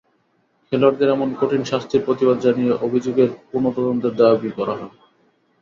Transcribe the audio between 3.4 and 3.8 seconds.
পুনঃ